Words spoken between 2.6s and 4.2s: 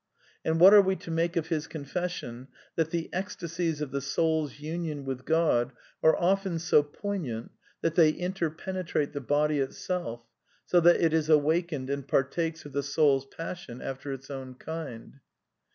that the ecsta sies of the